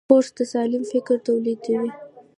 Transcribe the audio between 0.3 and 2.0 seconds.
د سالم فکر تولیدوي.